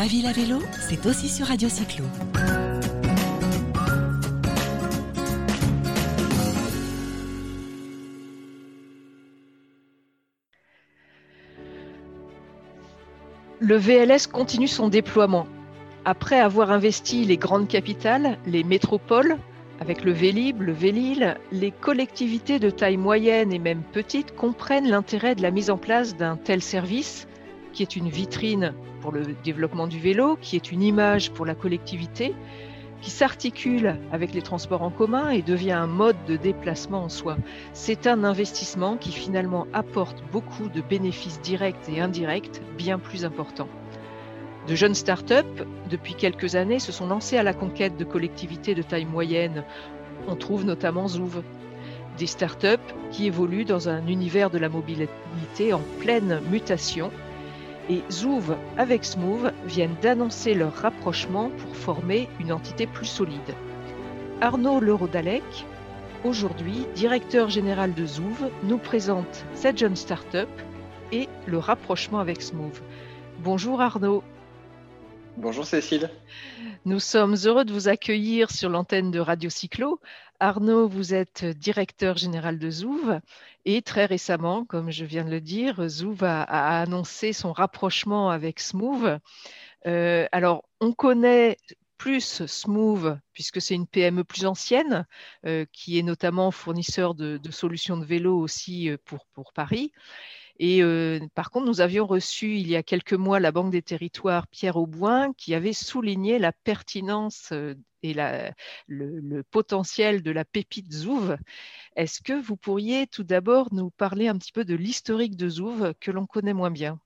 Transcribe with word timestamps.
Ma 0.00 0.06
ville 0.06 0.26
à 0.26 0.32
vélo, 0.32 0.60
c'est 0.88 1.04
aussi 1.04 1.28
sur 1.28 1.48
Radio 1.48 1.68
Cyclo. 1.68 2.06
Le 13.58 13.76
VLS 13.76 14.26
continue 14.32 14.68
son 14.68 14.88
déploiement. 14.88 15.46
Après 16.06 16.40
avoir 16.40 16.70
investi 16.70 17.26
les 17.26 17.36
grandes 17.36 17.68
capitales, 17.68 18.38
les 18.46 18.64
métropoles, 18.64 19.36
avec 19.80 20.02
le 20.02 20.12
Vélib, 20.12 20.62
le 20.62 20.72
Vélil, 20.72 21.36
les 21.52 21.72
collectivités 21.72 22.58
de 22.58 22.70
taille 22.70 22.96
moyenne 22.96 23.52
et 23.52 23.58
même 23.58 23.82
petite 23.82 24.34
comprennent 24.34 24.88
l'intérêt 24.88 25.34
de 25.34 25.42
la 25.42 25.50
mise 25.50 25.68
en 25.68 25.76
place 25.76 26.16
d'un 26.16 26.38
tel 26.38 26.62
service, 26.62 27.28
qui 27.74 27.82
est 27.82 27.96
une 27.96 28.08
vitrine 28.08 28.72
pour 29.00 29.12
le 29.12 29.34
développement 29.44 29.86
du 29.86 29.98
vélo, 29.98 30.36
qui 30.40 30.56
est 30.56 30.72
une 30.72 30.82
image 30.82 31.30
pour 31.30 31.46
la 31.46 31.54
collectivité, 31.54 32.34
qui 33.00 33.10
s'articule 33.10 33.96
avec 34.12 34.34
les 34.34 34.42
transports 34.42 34.82
en 34.82 34.90
commun 34.90 35.30
et 35.30 35.42
devient 35.42 35.72
un 35.72 35.86
mode 35.86 36.16
de 36.26 36.36
déplacement 36.36 37.04
en 37.04 37.08
soi. 37.08 37.36
C'est 37.72 38.06
un 38.06 38.24
investissement 38.24 38.96
qui 38.96 39.12
finalement 39.12 39.66
apporte 39.72 40.22
beaucoup 40.32 40.68
de 40.68 40.82
bénéfices 40.82 41.40
directs 41.40 41.88
et 41.88 42.00
indirects 42.00 42.60
bien 42.76 42.98
plus 42.98 43.24
importants. 43.24 43.68
De 44.68 44.74
jeunes 44.74 44.94
start-up, 44.94 45.46
depuis 45.88 46.14
quelques 46.14 46.54
années, 46.54 46.78
se 46.78 46.92
sont 46.92 47.06
lancés 47.06 47.38
à 47.38 47.42
la 47.42 47.54
conquête 47.54 47.96
de 47.96 48.04
collectivités 48.04 48.74
de 48.74 48.82
taille 48.82 49.06
moyenne. 49.06 49.64
On 50.28 50.36
trouve 50.36 50.64
notamment 50.64 51.08
Zouv. 51.08 51.42
Des 52.18 52.26
start-up 52.26 52.80
qui 53.10 53.26
évoluent 53.26 53.64
dans 53.64 53.88
un 53.88 54.06
univers 54.06 54.50
de 54.50 54.58
la 54.58 54.68
mobilité 54.68 55.72
en 55.72 55.80
pleine 56.00 56.40
mutation 56.50 57.10
et 57.90 58.04
Zouv 58.08 58.56
avec 58.78 59.04
Smooth 59.04 59.52
viennent 59.64 59.96
d'annoncer 60.00 60.54
leur 60.54 60.72
rapprochement 60.72 61.50
pour 61.50 61.76
former 61.76 62.28
une 62.38 62.52
entité 62.52 62.86
plus 62.86 63.06
solide. 63.06 63.54
Arnaud 64.40 64.78
Lerodalec, 64.78 65.42
aujourd'hui 66.24 66.86
directeur 66.94 67.50
général 67.50 67.92
de 67.92 68.06
Zouv, 68.06 68.48
nous 68.62 68.78
présente 68.78 69.44
cette 69.54 69.76
jeune 69.76 69.96
start-up 69.96 70.48
et 71.10 71.28
le 71.46 71.58
rapprochement 71.58 72.20
avec 72.20 72.42
Smooth. 72.42 72.80
Bonjour 73.40 73.80
Arnaud. 73.80 74.22
Bonjour 75.36 75.66
Cécile. 75.66 76.10
Nous 76.84 77.00
sommes 77.00 77.34
heureux 77.44 77.64
de 77.64 77.72
vous 77.72 77.88
accueillir 77.88 78.52
sur 78.52 78.68
l'antenne 78.68 79.10
de 79.10 79.18
Radio 79.18 79.50
Cyclo. 79.50 79.98
Arnaud, 80.38 80.86
vous 80.86 81.12
êtes 81.12 81.44
directeur 81.44 82.16
général 82.16 82.60
de 82.60 82.70
Zouv 82.70 83.20
et 83.64 83.82
très 83.82 84.06
récemment, 84.06 84.64
comme 84.64 84.90
je 84.90 85.04
viens 85.04 85.24
de 85.24 85.30
le 85.30 85.40
dire, 85.40 85.88
Zouv 85.88 86.24
a, 86.24 86.42
annoncé 86.80 87.32
son 87.32 87.52
rapprochement 87.52 88.30
avec 88.30 88.60
Smooth. 88.60 89.18
Euh, 89.86 90.26
alors, 90.32 90.64
on 90.80 90.92
connaît 90.92 91.56
plus 91.98 92.46
Smooth, 92.46 93.18
puisque 93.34 93.60
c'est 93.60 93.74
une 93.74 93.86
PME 93.86 94.24
plus 94.24 94.46
ancienne, 94.46 95.06
euh, 95.46 95.66
qui 95.72 95.98
est 95.98 96.02
notamment 96.02 96.50
fournisseur 96.50 97.14
de, 97.14 97.38
solutions 97.50 97.98
de 97.98 98.06
vélo 98.06 98.38
aussi 98.38 98.88
euh, 98.88 98.96
pour, 99.04 99.26
pour 99.34 99.52
Paris. 99.52 99.92
Et 100.62 100.82
par 101.34 101.50
contre, 101.50 101.64
nous 101.64 101.80
avions 101.80 102.06
reçu 102.06 102.56
il 102.56 102.68
y 102.68 102.76
a 102.76 102.82
quelques 102.82 103.14
mois 103.14 103.40
la 103.40 103.50
Banque 103.50 103.72
des 103.72 103.80
Territoires 103.80 104.46
Pierre 104.46 104.76
Auboin 104.76 105.32
qui 105.32 105.54
avait 105.54 105.72
souligné 105.72 106.38
la 106.38 106.52
pertinence 106.52 107.50
et 108.02 108.14
le, 108.86 109.42
potentiel 109.50 110.22
de 110.22 110.30
la 110.30 110.44
pépite 110.44 110.92
Zouv. 110.92 111.38
Est-ce 111.96 112.20
que 112.20 112.38
vous 112.38 112.56
pourriez 112.56 113.06
tout 113.06 113.24
d'abord 113.24 113.72
nous 113.72 113.88
parler 113.88 114.28
un 114.28 114.36
petit 114.36 114.52
peu 114.52 114.66
de 114.66 114.74
l'historique 114.74 115.34
de 115.34 115.48
Zouv 115.48 115.94
que 115.98 116.10
l'on 116.10 116.26
connaît 116.26 116.52
moins 116.52 116.70
bien? 116.70 117.00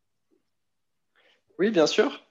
Oui, 1.61 1.71
bien 1.71 1.87
sûr. 1.87 2.25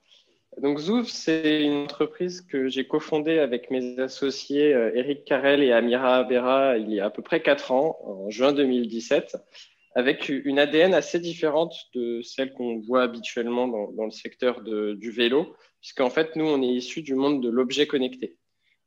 Donc 0.62 0.78
Zouv, 0.78 1.08
c'est 1.08 1.64
une 1.64 1.86
entreprise 1.86 2.42
que 2.42 2.68
j'ai 2.68 2.86
cofondée 2.86 3.40
avec 3.40 3.72
mes 3.72 3.98
associés 3.98 4.72
Eric 4.94 5.24
Carrel 5.24 5.64
et 5.64 5.72
Amira 5.72 6.18
Abera 6.18 6.78
il 6.78 6.92
y 6.92 7.00
a 7.00 7.06
à 7.06 7.10
peu 7.10 7.22
près 7.22 7.42
quatre 7.42 7.72
ans, 7.72 7.98
en 8.04 8.30
juin 8.30 8.52
2017 8.52 9.38
avec 9.96 10.30
une 10.30 10.60
ADN 10.60 10.94
assez 10.94 11.20
différente 11.20 11.76
de 11.94 12.22
celle 12.22 12.54
qu'on 12.54 12.80
voit 12.80 13.04
habituellement 13.04 13.68
dans, 13.68 14.06
le 14.06 14.12
secteur 14.12 14.62
du 14.62 15.12
vélo, 15.12 15.56
puisqu'en 15.82 16.10
fait, 16.10 16.36
nous, 16.36 16.46
on 16.46 16.62
est 16.62 16.68
issu 16.68 17.02
du 17.02 17.16
monde 17.16 17.44
de 17.44 17.50
l'objet 17.50 17.86
connecté. 17.86 18.38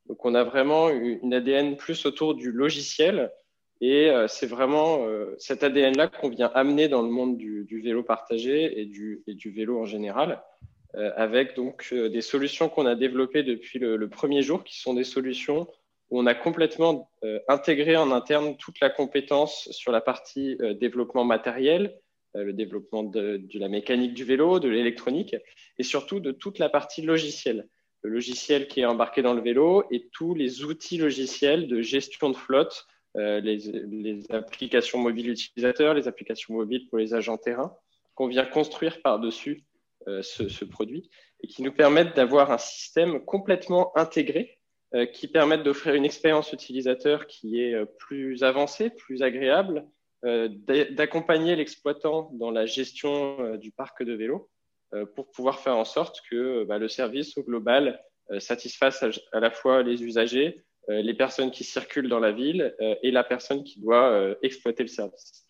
Donc, 0.07 0.25
on 0.25 0.35
a 0.35 0.43
vraiment 0.43 0.89
une 0.89 1.33
ADN 1.33 1.77
plus 1.77 2.05
autour 2.05 2.35
du 2.35 2.51
logiciel, 2.51 3.31
et 3.81 4.09
euh, 4.09 4.27
c'est 4.27 4.47
vraiment 4.47 5.05
euh, 5.05 5.35
cet 5.37 5.63
ADN-là 5.63 6.07
qu'on 6.07 6.29
vient 6.29 6.51
amener 6.53 6.87
dans 6.87 7.01
le 7.01 7.09
monde 7.09 7.37
du, 7.37 7.81
vélo 7.81 8.03
partagé 8.03 8.81
et 8.81 8.85
du, 8.85 9.23
vélo 9.45 9.79
en 9.79 9.85
général, 9.85 10.41
euh, 10.95 11.11
avec 11.15 11.55
donc 11.55 11.93
des 11.93 12.21
solutions 12.21 12.69
qu'on 12.69 12.85
a 12.85 12.95
développées 12.95 13.43
depuis 13.43 13.79
le, 13.79 14.09
premier 14.09 14.41
jour, 14.41 14.63
qui 14.63 14.79
sont 14.79 14.93
des 14.93 15.03
solutions 15.03 15.67
où 16.09 16.19
on 16.19 16.25
a 16.25 16.33
complètement 16.33 17.11
euh, 17.23 17.39
intégré 17.47 17.97
en 17.97 18.11
interne 18.11 18.55
toute 18.57 18.79
la 18.79 18.89
compétence 18.89 19.69
sur 19.71 19.91
la 19.91 20.01
partie 20.01 20.57
euh, 20.61 20.73
développement 20.73 21.25
matériel, 21.25 21.97
euh, 22.35 22.43
le 22.43 22.53
développement 22.53 23.03
de, 23.03 23.41
la 23.53 23.67
mécanique 23.67 24.13
du 24.13 24.23
vélo, 24.23 24.59
de 24.59 24.69
l'électronique, 24.69 25.35
et 25.77 25.83
surtout 25.83 26.19
de 26.19 26.31
toute 26.31 26.59
la 26.59 26.69
partie 26.69 27.01
logicielle. 27.01 27.67
Le 28.03 28.11
logiciel 28.11 28.67
qui 28.67 28.81
est 28.81 28.85
embarqué 28.85 29.21
dans 29.21 29.33
le 29.33 29.41
vélo 29.41 29.83
et 29.91 30.07
tous 30.13 30.33
les 30.33 30.63
outils 30.63 30.97
logiciels 30.97 31.67
de 31.67 31.81
gestion 31.81 32.29
de 32.29 32.35
flotte, 32.35 32.85
les, 33.15 34.21
applications 34.29 34.99
mobiles 34.99 35.31
utilisateurs, 35.31 35.95
les 35.95 36.07
applications 36.07 36.53
mobiles 36.53 36.87
pour 36.87 36.99
les 36.99 37.15
agents 37.15 37.37
terrain, 37.37 37.75
qu'on 38.13 38.27
vient 38.27 38.45
construire 38.45 39.01
par-dessus 39.01 39.65
ce, 40.05 40.63
produit 40.65 41.09
et 41.41 41.47
qui 41.47 41.63
nous 41.63 41.71
permettent 41.71 42.15
d'avoir 42.15 42.51
un 42.51 42.59
système 42.59 43.25
complètement 43.25 43.97
intégré 43.97 44.56
qui 45.13 45.27
permettent 45.27 45.63
d'offrir 45.63 45.95
une 45.95 46.05
expérience 46.05 46.53
utilisateur 46.53 47.27
qui 47.27 47.61
est 47.61 47.73
euh, 47.73 47.85
plus 47.85 48.43
avancée, 48.43 48.89
plus 48.89 49.21
agréable, 49.21 49.85
euh, 50.25 50.49
d'accompagner 50.91 51.55
l'exploitant 51.55 52.31
dans 52.33 52.51
la 52.51 52.65
gestion 52.65 53.55
du 53.57 53.71
parc 53.71 54.03
de 54.03 54.13
vélos 54.13 54.49
pour 55.15 55.29
pouvoir 55.31 55.59
faire 55.59 55.77
en 55.77 55.85
sorte 55.85 56.21
que 56.29 56.63
bah, 56.63 56.79
le 56.79 56.87
service 56.87 57.37
au 57.37 57.43
global 57.43 58.01
satisfasse 58.39 59.03
à, 59.31 59.39
la 59.39 59.51
fois 59.51 59.83
les 59.83 60.01
usagers, 60.01 60.63
les 60.87 61.13
personnes 61.13 61.51
qui 61.51 61.63
circulent 61.63 62.09
dans 62.09 62.19
la 62.19 62.31
ville 62.31 62.73
et 63.03 63.11
la 63.11 63.23
personne 63.23 63.63
qui 63.63 63.79
doit 63.79 64.35
exploiter 64.41 64.83
le 64.83 64.89
service. 64.89 65.47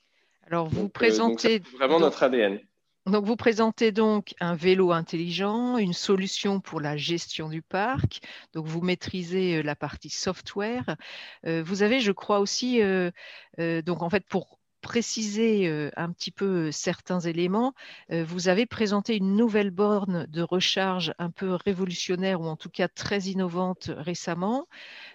Alors, 0.47 0.67
vous 0.67 0.89
présentez 0.89 1.59
vraiment 1.59 1.99
notre 1.99 2.23
ADN. 2.23 2.59
Donc, 3.07 3.23
vous 3.25 3.37
présentez 3.37 3.93
donc 3.93 4.35
un 4.41 4.53
vélo 4.53 4.91
intelligent, 4.91 5.77
une 5.77 5.93
solution 5.93 6.59
pour 6.59 6.81
la 6.81 6.97
gestion 6.97 7.47
du 7.47 7.61
parc. 7.61 8.19
Donc, 8.53 8.65
vous 8.65 8.81
maîtrisez 8.81 9.57
euh, 9.57 9.61
la 9.63 9.77
partie 9.77 10.09
software. 10.09 10.97
Euh, 11.45 11.63
vous 11.65 11.83
avez, 11.83 12.01
je 12.01 12.11
crois 12.11 12.39
aussi, 12.39 12.81
euh, 12.81 13.11
donc 13.57 14.01
en 14.03 14.09
fait, 14.09 14.25
pour 14.27 14.59
préciser 14.81 15.89
un 15.97 16.11
petit 16.11 16.31
peu 16.31 16.71
certains 16.71 17.19
éléments, 17.19 17.73
vous 18.09 18.47
avez 18.47 18.65
présenté 18.65 19.17
une 19.17 19.35
nouvelle 19.35 19.71
borne 19.71 20.27
de 20.27 20.41
recharge 20.41 21.13
un 21.17 21.31
peu 21.31 21.55
révolutionnaire 21.65 22.39
ou 22.39 22.45
en 22.45 22.55
tout 22.55 22.69
cas 22.69 22.87
très 22.87 23.21
innovante 23.21 23.91
récemment. 23.97 24.67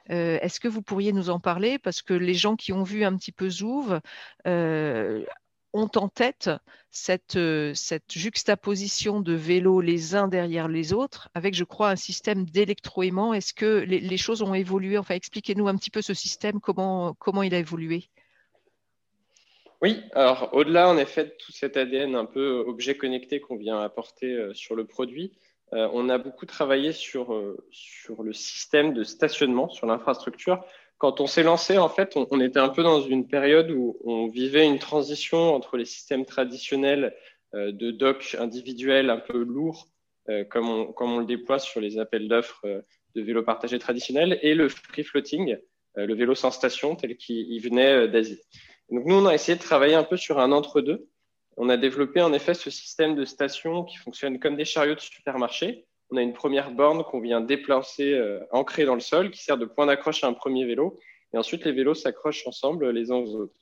Est-ce 0.09 0.61
que 0.61 0.69
vous 0.69 0.83
pourriez 0.83 1.13
nous 1.13 1.31
en 1.31 1.39
parler? 1.39 1.79
Parce 1.79 2.03
que 2.03 2.13
les 2.13 2.35
gens 2.35 2.57
qui 2.57 2.73
ont 2.73 2.83
vu 2.83 3.05
un 3.05 3.17
petit 3.17 3.33
peu 3.33 3.49
Zouv 3.49 4.01
ont 5.72 5.91
en 5.97 6.09
tête 6.09 6.50
cette, 6.91 7.37
euh, 7.37 7.72
cette, 7.75 8.12
juxtaposition 8.12 9.21
de 9.21 9.33
vélos 9.33 9.81
les 9.81 10.15
uns 10.15 10.28
derrière 10.28 10.69
les 10.69 10.93
autres, 10.93 11.31
avec, 11.34 11.55
je 11.55 11.65
crois, 11.65 11.91
un 11.91 11.97
système 11.97 12.44
d'électroaimant. 12.44 13.33
Est-ce 13.33 13.55
que 13.55 13.81
les, 13.87 14.16
choses 14.16 14.43
ont 14.43 14.55
évolué? 14.55 14.99
Enfin, 14.99 15.15
expliquez-nous 15.15 15.69
un 15.69 15.77
petit 15.77 15.91
peu 15.91 16.03
ce 16.03 16.15
système, 16.15 16.61
comment, 16.61 17.15
il 17.43 17.55
a 17.55 17.59
évolué? 17.59 18.05
Oui, 19.81 20.00
alors 20.12 20.50
au-delà 20.53 20.88
en 20.88 20.97
effet 20.97 21.25
de 21.25 21.34
tout 21.44 21.50
cet 21.50 21.77
ADN 21.77 22.14
un 22.14 22.25
peu 22.25 22.62
objet 22.69 22.97
connecté 22.97 23.41
qu'on 23.41 23.56
vient 23.56 23.81
apporter 23.81 24.32
euh, 24.32 24.55
sur 24.55 24.76
le 24.76 24.87
produit, 24.87 25.32
euh, 25.73 25.88
on 25.93 26.08
a 26.08 26.19
beaucoup 26.19 26.47
travaillé 26.47 26.93
sur 26.93 27.32
le 27.32 28.32
système 28.32 28.93
de 28.93 29.02
stationnement, 29.02 29.69
sur 29.70 29.87
l'infrastructure 29.87 30.64
quand 31.02 31.20
on 31.20 31.26
s'est 31.26 31.43
lancé, 31.43 31.78
en 31.78 31.88
fait, 31.88 32.16
on, 32.16 32.40
était 32.40 32.60
un 32.60 32.69
peu 32.69 32.84
dans 32.84 33.00
une 33.00 33.26
période 33.26 33.72
où 33.72 33.99
on 34.04 34.28
vivait 34.28 34.64
une 34.64 34.78
transition 34.78 35.52
entre 35.52 35.76
les 35.76 35.84
systèmes 35.84 36.25
traditionnels 36.25 37.12
euh, 37.56 37.72
de 37.72 37.90
dock 37.90 38.37
individuels 38.38 39.10
un 39.10 39.19
peu 39.19 39.43
lourds, 39.43 39.88
euh, 40.28 40.44
comme, 40.44 40.69
on, 40.96 41.19
le 41.19 41.25
déploie 41.25 41.58
sur 41.58 41.81
les 41.81 41.99
appels 41.99 42.28
d'offres 42.28 42.60
euh, 42.66 42.82
de 43.16 43.20
vélos 43.20 43.43
partagés 43.43 43.81
traditionnels, 43.81 44.38
et 44.43 44.54
le 44.54 44.69
free 44.69 45.02
floating, 45.02 45.56
le 45.96 46.14
vélo 46.14 46.37
sans 46.37 46.52
station, 46.52 46.94
tel 46.94 47.16
qu'il 47.16 47.60
venait 47.60 48.06
d'Asie. 48.06 48.40
Donc 48.88 49.04
nous, 49.04 49.16
on 49.16 49.26
a 49.26 49.34
essayé 49.34 49.58
de 49.58 49.62
travailler 49.62 49.96
un 49.96 50.04
peu 50.04 50.16
sur 50.16 50.38
un 50.38 50.52
entre-deux. 50.52 51.08
On 51.56 51.69
a 51.69 51.76
développé 51.76 52.22
en 52.22 52.32
effet 52.32 52.54
ce 52.54 52.70
système 52.70 53.16
de 53.16 53.25
stations 53.25 53.82
qui 53.82 53.96
fonctionne 53.96 54.38
comme 54.38 54.54
des 54.54 54.64
chariots 54.64 54.94
de 54.94 55.00
supermarché, 55.00 55.84
on 56.12 56.17
a 56.19 56.23
une 56.23 56.35
première 56.35 56.70
borne 56.70 57.03
qu'on 57.05 57.20
vient 57.20 57.41
déplacer, 57.41 58.12
euh, 58.12 58.41
ancrée 58.50 58.85
dans 58.85 58.94
le 58.94 59.00
sol, 59.00 59.31
qui 59.31 59.43
sert 59.43 59.56
de 59.56 59.64
point 59.64 59.87
d'accroche 59.87 60.23
à 60.25 60.29
un 60.29 60.35
premier 60.35 60.67
vélo. 60.67 60.99
Et 61.32 61.38
ensuite, 61.38 61.64
les 61.64 61.73
vélos 61.73 61.94
s'accrochent 61.94 62.47
ensemble 62.47 62.91
les 62.91 63.11
uns 63.11 63.17
aux 63.17 63.35
autres. 63.35 63.55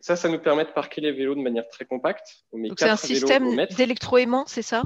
Ça, 0.00 0.16
ça 0.16 0.28
nous 0.28 0.38
permet 0.38 0.64
de 0.64 0.70
parquer 0.70 1.02
les 1.02 1.12
vélos 1.12 1.34
de 1.34 1.40
manière 1.40 1.68
très 1.68 1.84
compacte. 1.84 2.44
Donc, 2.52 2.72
c'est 2.78 2.88
un 2.88 2.96
système 2.96 3.66
d'électroaimant, 3.76 4.44
c'est 4.46 4.62
ça? 4.62 4.84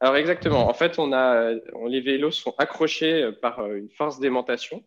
Alors 0.00 0.16
exactement. 0.16 0.68
En 0.68 0.74
fait, 0.74 0.98
on 0.98 1.12
a, 1.12 1.52
les 1.86 2.00
vélos 2.00 2.32
sont 2.32 2.54
accrochés 2.58 3.30
par 3.40 3.64
une 3.72 3.88
force 3.90 4.18
d'aimantation. 4.18 4.82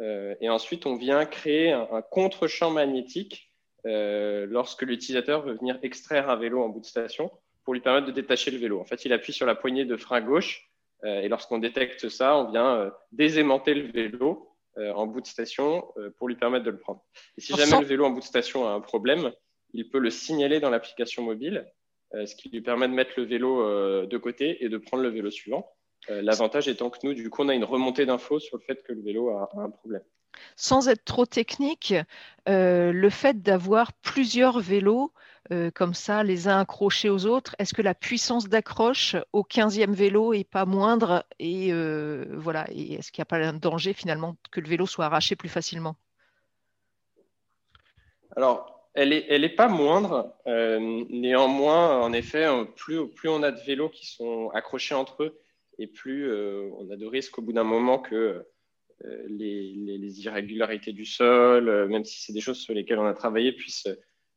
et 0.00 0.48
ensuite, 0.48 0.86
on 0.86 0.96
vient 0.96 1.26
créer 1.26 1.72
un, 1.72 2.02
contre-champ 2.10 2.70
magnétique 2.70 3.50
lorsque 3.84 4.82
l'utilisateur 4.82 5.42
veut 5.42 5.54
venir 5.54 5.78
extraire 5.82 6.30
un 6.30 6.36
vélo 6.36 6.62
en 6.62 6.68
bout 6.68 6.80
de 6.80 6.86
station 6.86 7.30
pour 7.70 7.74
lui 7.74 7.80
permettre 7.80 8.08
de 8.08 8.12
détacher 8.12 8.50
le 8.50 8.58
vélo. 8.58 8.80
En 8.80 8.84
fait, 8.84 9.04
il 9.04 9.12
appuie 9.12 9.32
sur 9.32 9.46
la 9.46 9.54
poignée 9.54 9.84
de 9.84 9.96
frein 9.96 10.20
gauche 10.20 10.68
et 11.04 11.28
lorsqu'on 11.28 11.58
détecte 11.58 12.08
ça, 12.08 12.36
on 12.36 12.50
vient 12.50 12.92
désaimanter 13.12 13.74
le 13.74 13.90
vélo 13.92 14.50
en 14.76 15.06
bout 15.06 15.20
de 15.20 15.26
station 15.26 15.86
pour 16.18 16.28
lui 16.28 16.34
permettre 16.34 16.64
de 16.64 16.70
le 16.70 16.78
prendre. 16.78 17.02
Et 17.38 17.40
si 17.40 17.54
jamais 17.54 17.80
le 17.80 17.86
vélo 17.86 18.04
en 18.04 18.10
bout 18.10 18.18
de 18.18 18.24
station 18.24 18.66
a 18.66 18.72
un 18.72 18.80
problème, 18.80 19.32
il 19.72 19.88
peut 19.88 19.98
le 19.98 20.10
signaler 20.10 20.60
dans 20.60 20.70
l'application 20.70 21.22
mobile, 21.22 21.66
euh, 22.14 22.26
ce 22.26 22.34
qui 22.34 22.48
lui 22.48 22.60
permet 22.60 22.88
de 22.88 22.92
mettre 22.92 23.12
le 23.16 23.24
vélo 23.24 23.62
euh, 23.62 24.06
de 24.06 24.18
côté 24.18 24.64
et 24.64 24.68
de 24.68 24.78
prendre 24.78 25.02
le 25.02 25.10
vélo 25.10 25.30
suivant. 25.30 25.70
Euh, 26.08 26.22
l'avantage 26.22 26.66
étant 26.66 26.90
que 26.90 26.98
nous, 27.04 27.14
du 27.14 27.30
coup, 27.30 27.42
on 27.42 27.48
a 27.48 27.54
une 27.54 27.64
remontée 27.64 28.06
d'infos 28.06 28.40
sur 28.40 28.56
le 28.56 28.62
fait 28.62 28.82
que 28.82 28.92
le 28.92 29.02
vélo 29.02 29.30
a, 29.30 29.48
un 29.56 29.70
problème. 29.70 30.02
Sans 30.56 30.88
être 30.88 31.04
trop 31.04 31.26
technique, 31.26 31.94
le 32.46 33.08
fait 33.10 33.42
d'avoir 33.42 33.92
plusieurs 33.92 34.60
vélos 34.60 35.12
comme 35.74 35.94
ça, 35.94 36.22
les 36.22 36.46
uns 36.46 36.60
accrochés 36.60 37.10
aux 37.10 37.26
autres, 37.26 37.56
est-ce 37.58 37.74
que 37.74 37.82
la 37.82 37.94
puissance 37.94 38.48
d'accroche 38.48 39.16
au 39.32 39.42
15e 39.42 39.92
vélo 39.92 40.32
est 40.32 40.44
pas 40.44 40.64
moindre 40.64 41.24
et 41.38 41.72
voilà, 42.30 42.66
et 42.70 42.94
est-ce 42.94 43.10
qu'il 43.10 43.20
n'y 43.20 43.24
a 43.24 43.26
pas 43.26 43.38
un 43.38 43.54
danger 43.54 43.92
finalement 43.92 44.36
que 44.52 44.60
le 44.60 44.68
vélo 44.68 44.86
soit 44.86 45.06
arraché 45.06 45.34
plus 45.34 45.48
facilement? 45.48 45.96
Alors, 48.36 48.80
elle 48.94 49.10
n'est 49.10 49.26
est 49.28 49.48
pas 49.56 49.68
moindre. 49.68 50.34
Euh, 50.46 51.04
néanmoins, 51.08 52.00
en 52.00 52.12
effet, 52.12 52.46
euh, 52.46 52.64
plus, 52.64 53.08
plus 53.08 53.28
on 53.28 53.42
a 53.42 53.52
de 53.52 53.60
vélos 53.60 53.88
qui 53.88 54.06
sont 54.06 54.50
accrochés 54.50 54.94
entre 54.94 55.24
eux, 55.24 55.40
et 55.78 55.86
plus 55.86 56.28
euh, 56.28 56.68
on 56.78 56.90
a 56.90 56.96
de 56.96 57.06
risques 57.06 57.38
au 57.38 57.42
bout 57.42 57.52
d'un 57.52 57.64
moment 57.64 57.98
que 57.98 58.44
les, 59.28 60.20
irrégularités 60.20 60.92
du 60.92 61.06
sol, 61.06 61.88
même 61.88 62.04
si 62.04 62.20
c'est 62.20 62.34
des 62.34 62.42
choses 62.42 62.58
sur 62.58 62.74
lesquelles 62.74 62.98
on 62.98 63.06
a 63.06 63.14
travaillé, 63.14 63.52
puissent, 63.52 63.88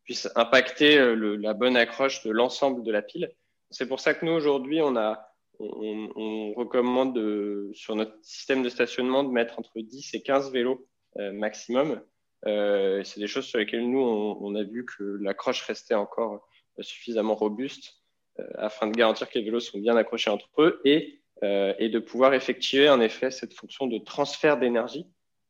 puissent 0.03 0.29
impacter 0.35 1.15
la 1.15 1.53
bonne 1.53 1.77
accroche 1.77 2.23
de 2.23 2.31
l'ensemble 2.31 2.83
de 2.83 2.91
la 2.91 3.01
pile. 3.01 3.31
C'est 3.69 3.87
pour 3.87 3.99
ça 3.99 4.13
que 4.13 4.25
nous, 4.25 4.33
aujourd'hui, 4.33 4.81
on, 4.81 4.95
a, 4.95 5.27
on, 5.59 6.09
on 6.15 6.53
recommande 6.53 7.15
de, 7.15 7.71
sur 7.73 7.95
notre 7.95 8.15
système 8.21 8.63
de 8.63 8.69
stationnement 8.69 9.23
de 9.23 9.29
mettre 9.29 9.59
entre 9.59 9.79
10 9.79 10.13
et 10.13 10.21
15 10.21 10.51
vélos 10.51 10.87
maximum 11.15 12.01
euh, 12.45 13.03
c'est 13.03 13.19
des 13.19 13.27
choses 13.27 13.45
sur 13.45 13.59
lesquelles 13.59 13.89
nous, 13.89 14.01
on, 14.01 14.55
a 14.55 14.63
vu 14.63 14.85
que 14.85 15.03
l'accroche 15.21 15.61
restait 15.61 15.93
encore 15.93 16.45
euh, 16.77 16.83
suffisamment 16.83 17.35
robuste 17.35 18.01
euh, 18.39 18.43
afin 18.55 18.87
de 18.87 18.91
garantir 18.91 19.29
que 19.29 19.39
les 19.39 19.45
vélos 19.45 19.61
sont 19.61 19.79
bien 19.79 19.95
accrochés 19.95 20.29
entre 20.29 20.49
eux 20.59 20.81
et, 20.83 21.19
et 21.41 21.89
de 21.89 21.99
pouvoir 21.99 22.33
effectuer 22.33 22.87
en 22.87 23.01
effet 23.01 23.29
cette 23.29 23.53
fonction 23.53 23.85
de 23.85 23.97
transfert 23.97 24.57
d'énergie. 24.57 25.05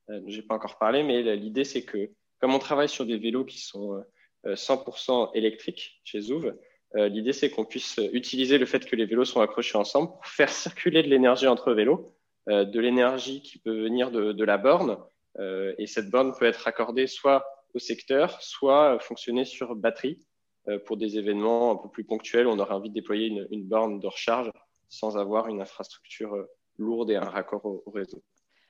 Je 0.08 0.38
n'ai 0.38 0.42
pas 0.42 0.56
encore 0.56 0.80
parlé, 0.80 1.04
mais 1.04 1.36
l'idée, 1.36 1.64
c'est 1.64 1.84
que 1.84 2.10
comme 2.40 2.56
on 2.56 2.60
travaille 2.60 2.90
sur 2.90 3.06
des 3.06 3.20
vélos 3.20 3.46
qui 3.46 3.60
sont 3.60 4.04
100% 4.45 5.31
électriques 5.34 6.01
chez 6.04 6.22
Zouv, 6.22 6.54
l'idée, 6.95 7.34
c'est 7.34 7.50
qu'on 7.50 7.66
puisse 7.66 8.00
utiliser 8.12 8.57
le 8.57 8.66
fait 8.66 8.86
que 8.86 8.95
les 8.95 9.06
vélos 9.06 9.25
sont 9.25 9.42
accrochés 9.42 9.78
ensemble 9.78 10.12
pour 10.12 10.25
faire 10.25 10.50
circuler 10.54 11.01
de 11.04 11.07
l'énergie 11.07 11.48
entre 11.48 11.74
vélos, 11.74 12.13
de 12.48 12.80
l'énergie 12.80 13.42
qui 13.42 13.57
peut 13.57 13.81
venir 13.81 14.12
de, 14.12 14.44
la 14.44 14.57
borne, 14.57 14.98
euh, 15.40 15.74
et 15.78 15.88
cette 15.88 16.10
borne 16.10 16.34
peut 16.38 16.45
être 16.45 16.68
accordée 16.68 17.07
soit 17.07 17.45
au 17.74 17.80
secteur, 17.80 18.42
soit 18.42 19.00
fonctionner 19.00 19.45
sur 19.45 19.75
batterie 19.75 20.19
euh, 20.68 20.80
pour 20.80 20.98
des 20.98 21.18
événements 21.18 21.72
un 21.72 21.75
peu 21.75 21.89
plus 21.89 22.04
ponctuels. 22.04 22.48
On 22.48 22.60
aurait 22.60 22.75
envie 22.75 22.89
de 22.89 22.94
déployer 22.94 23.48
une, 23.50 23.63
borne 23.63 24.00
de 24.00 24.07
recharge 24.07 24.51
sans 24.89 25.18
avoir 25.18 25.48
une 25.48 25.62
infrastructure 25.62 26.34
euh, 26.36 26.46
lourde 26.78 27.10
et 27.10 27.16
un 27.16 27.30
raccord 27.30 27.66
au, 27.66 27.84
réseau. 27.92 28.24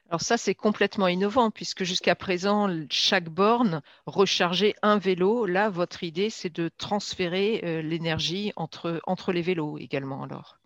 Alors 0.10 0.22
ça, 0.22 0.38
c'est 0.38 0.54
complètement 0.54 1.08
innovant 1.08 1.50
puisque 1.50 1.84
jusqu'à 1.84 2.16
présent, 2.16 2.70
chaque 2.92 3.30
borne 3.30 3.82
rechargeait 4.06 4.76
un 4.82 4.98
vélo. 4.98 5.46
Là, 5.46 5.70
votre 5.70 6.04
idée, 6.04 6.30
c'est 6.30 6.54
de 6.54 6.70
transférer 6.78 7.82
l'énergie 7.82 8.54
entre, 8.56 9.02
entre 9.06 9.32
les 9.32 9.42
vélos 9.42 9.80
également 9.80 10.24
alors. 10.24 10.60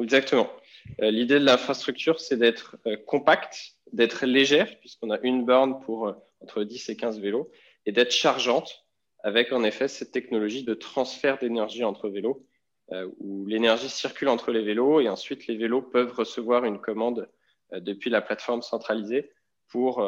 Exactement. 0.00 0.50
L'idée 0.98 1.38
de 1.38 1.44
l'infrastructure, 1.44 2.18
c'est 2.18 2.36
d'être 2.36 2.76
compacte 3.06 3.76
d'être 3.92 4.26
légère, 4.26 4.78
puisqu'on 4.80 5.10
a 5.10 5.18
une 5.20 5.44
borne 5.44 5.80
pour 5.80 6.08
euh, 6.08 6.12
entre 6.40 6.64
10 6.64 6.88
et 6.90 6.96
15 6.96 7.20
vélos, 7.20 7.50
et 7.86 7.92
d'être 7.92 8.12
chargeante, 8.12 8.86
avec 9.22 9.52
en 9.52 9.64
effet 9.64 9.88
cette 9.88 10.12
technologie 10.12 10.64
de 10.64 10.74
transfert 10.74 11.38
d'énergie 11.38 11.84
entre 11.84 12.08
vélos, 12.08 12.46
euh, 12.92 13.08
où 13.18 13.46
l'énergie 13.46 13.88
circule 13.88 14.28
entre 14.28 14.50
les 14.50 14.62
vélos, 14.62 15.00
et 15.00 15.08
ensuite 15.08 15.46
les 15.46 15.56
vélos 15.56 15.82
peuvent 15.82 16.12
recevoir 16.12 16.64
une 16.64 16.80
commande 16.80 17.20
euh, 17.20 17.32
depuis 17.72 18.10
la 18.10 18.22
plateforme 18.22 18.62
centralisée 18.62 19.30
pour 19.68 20.02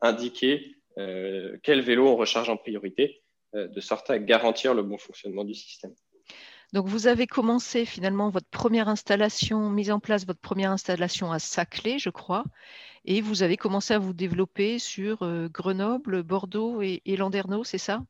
indiquer 0.00 0.76
quel 0.96 1.80
vélo 1.80 2.08
on 2.08 2.16
recharge 2.16 2.48
en 2.50 2.56
priorité, 2.56 3.22
de 3.54 3.80
sorte 3.80 4.10
à 4.10 4.18
garantir 4.18 4.74
le 4.74 4.82
bon 4.82 4.98
fonctionnement 4.98 5.44
du 5.44 5.54
système. 5.54 5.94
Donc, 6.72 6.88
vous 6.88 7.06
avez 7.06 7.28
commencé 7.28 7.84
finalement 7.84 8.30
votre 8.30 8.48
première 8.48 8.88
installation, 8.88 9.70
mise 9.70 9.92
en 9.92 10.00
place 10.00 10.26
votre 10.26 10.40
première 10.40 10.72
installation 10.72 11.30
à 11.30 11.38
Saclay, 11.38 12.00
je 12.00 12.10
crois, 12.10 12.44
et 13.04 13.20
vous 13.20 13.44
avez 13.44 13.56
commencé 13.56 13.94
à 13.94 13.98
vous 13.98 14.12
développer 14.12 14.80
sur 14.80 15.22
euh, 15.22 15.48
Grenoble, 15.48 16.24
Bordeaux 16.24 16.82
et, 16.82 17.00
Landerneau, 17.06 17.62
c'est 17.62 17.78
ça? 17.78 18.02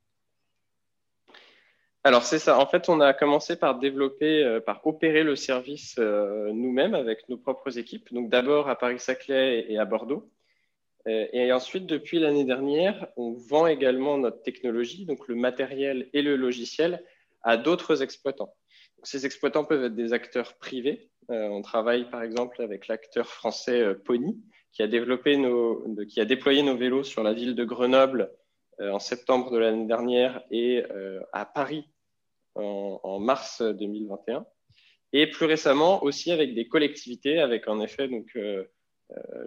Alors 2.04 2.22
c'est 2.24 2.38
ça. 2.38 2.58
En 2.58 2.66
fait, 2.66 2.88
on 2.88 3.00
a 3.00 3.14
commencé 3.14 3.56
par 3.56 3.78
développer, 3.78 4.44
euh, 4.44 4.60
par 4.60 4.86
opérer 4.86 5.22
le 5.22 5.36
service 5.36 5.96
euh, 5.98 6.52
nous-mêmes 6.52 6.94
avec 6.94 7.28
nos 7.28 7.38
propres 7.38 7.78
équipes. 7.78 8.12
Donc 8.12 8.28
d'abord 8.28 8.68
à 8.68 8.76
Paris-Saclay 8.76 9.66
et 9.68 9.78
à 9.78 9.84
Bordeaux. 9.84 10.30
et 11.06 11.52
ensuite, 11.52 11.86
depuis 11.86 12.18
l'année 12.18 12.44
dernière, 12.44 13.08
on 13.16 13.32
vend 13.32 13.66
également 13.66 14.16
notre 14.16 14.42
technologie, 14.42 15.04
donc 15.04 15.28
le 15.28 15.34
matériel 15.34 16.08
et 16.14 16.22
le 16.22 16.36
logiciel, 16.36 17.04
à 17.42 17.58
d'autres 17.58 18.02
exploitants. 18.02 18.54
ces 19.02 19.26
exploitants 19.26 19.66
peuvent 19.66 19.84
être 19.84 19.94
des 19.94 20.14
acteurs 20.14 20.54
privés. 20.54 21.10
on 21.28 21.60
travaille 21.60 22.08
par 22.08 22.22
exemple 22.22 22.62
avec 22.62 22.88
l'acteur 22.88 23.26
français 23.26 23.94
Pony, 24.06 24.40
qui 24.72 24.82
a, 24.82 24.86
déployé 24.88 26.62
nos 26.62 26.76
vélos 26.76 27.04
sur 27.04 27.22
la 27.22 27.34
ville 27.34 27.54
de 27.54 27.64
Grenoble 27.64 28.30
euh, 28.80 28.90
en 28.90 28.98
septembre 28.98 29.52
de 29.52 29.58
l'année 29.58 29.86
dernière 29.86 30.42
et 30.50 30.84
euh, 30.90 31.20
à 31.32 31.44
Paris 31.44 31.88
en, 32.54 33.18
mars 33.20 33.62
2021. 33.62 34.46
Et 35.12 35.28
plus 35.28 35.46
récemment 35.46 36.02
aussi 36.02 36.32
avec 36.32 36.54
des 36.54 36.66
collectivités, 36.66 37.38
avec 37.38 37.68
en 37.68 37.80
effet 37.80 38.08
donc 38.08 38.30
euh, 38.37 38.64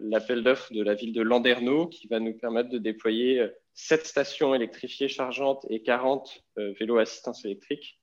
l'appel 0.01 0.43
d'offres 0.43 0.73
de 0.73 0.81
la 0.81 0.93
ville 0.93 1.13
de 1.13 1.21
Landerneau 1.21 1.87
qui 1.87 2.07
va 2.07 2.19
nous 2.19 2.33
permettre 2.33 2.69
de 2.69 2.77
déployer 2.77 3.45
7 3.73 4.05
stations 4.05 4.55
électrifiées 4.55 5.09
chargeantes 5.09 5.65
et 5.69 5.81
40 5.81 6.45
vélos 6.79 6.99
assistance 6.99 7.43
électrique 7.43 7.99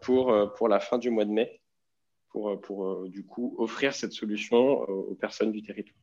pour, 0.00 0.34
pour 0.56 0.68
la 0.68 0.80
fin 0.80 0.98
du 0.98 1.10
mois 1.10 1.24
de 1.24 1.30
mai, 1.30 1.60
pour, 2.30 2.58
pour 2.60 3.08
du 3.08 3.26
coup 3.26 3.54
offrir 3.58 3.92
cette 3.92 4.12
solution 4.12 4.58
aux 4.58 5.14
personnes 5.14 5.52
du 5.52 5.62
territoire. 5.62 5.97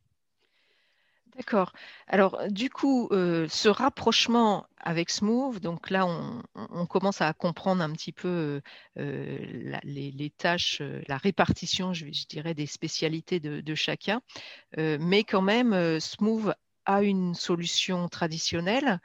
D'accord. 1.36 1.72
Alors, 2.06 2.48
du 2.48 2.70
coup, 2.70 3.08
euh, 3.12 3.46
ce 3.48 3.68
rapprochement 3.68 4.66
avec 4.78 5.10
Smooth, 5.10 5.60
donc 5.60 5.90
là, 5.90 6.06
on, 6.06 6.86
commence 6.86 7.20
à 7.20 7.30
comprendre 7.34 7.82
un 7.82 7.92
petit 7.92 8.12
peu 8.12 8.62
euh, 8.98 9.78
les, 9.84 10.32
tâches, 10.38 10.78
euh, 10.80 11.02
la 11.08 11.18
répartition, 11.18 11.92
je, 11.92 12.06
dirais, 12.28 12.54
des 12.54 12.64
spécialités 12.66 13.38
de, 13.38 13.74
chacun. 13.74 14.22
mais 14.76 15.24
quand 15.24 15.42
même, 15.42 16.00
Smooth 16.00 16.54
a 16.86 17.02
une 17.02 17.34
solution 17.34 18.08
traditionnelle. 18.08 19.00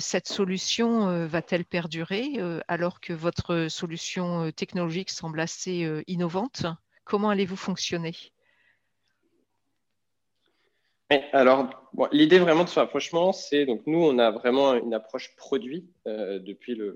cette 0.00 0.28
solution 0.28 1.26
va-t-elle 1.26 1.64
perdurer 1.64 2.38
alors 2.68 3.00
que 3.00 3.12
votre 3.14 3.68
solution 3.68 4.50
technologique 4.52 5.10
semble 5.10 5.40
assez 5.40 5.88
innovante? 6.06 6.66
Comment 7.04 7.30
allez-vous 7.30 7.56
fonctionner? 7.56 8.31
Alors, 11.32 11.88
l'idée 12.12 12.38
vraiment 12.38 12.64
de 12.64 12.68
ce 12.68 12.78
rapprochement, 12.78 13.32
c'est 13.32 13.66
donc 13.66 13.82
nous, 13.86 14.02
on 14.02 14.18
a 14.18 14.30
vraiment 14.30 14.74
une 14.74 14.94
approche 14.94 15.34
produit 15.36 15.88
euh, 16.06 16.38
depuis 16.38 16.74
la 16.74 16.92